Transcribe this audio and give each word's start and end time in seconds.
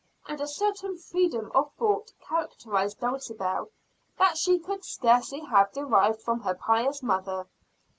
And 0.27 0.41
a 0.41 0.47
certain 0.47 0.97
freedom 0.97 1.51
of 1.53 1.71
thought 1.73 2.11
characterized 2.27 2.99
Dulcibel, 3.01 3.69
that 4.17 4.35
she 4.35 4.57
could 4.57 4.83
scarcely 4.83 5.41
have 5.41 5.71
derived 5.73 6.23
from 6.23 6.39
her 6.39 6.55
pious 6.55 7.03
mother. 7.03 7.45